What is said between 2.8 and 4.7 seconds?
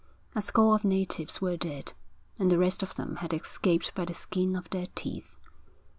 of them had escaped by the skin of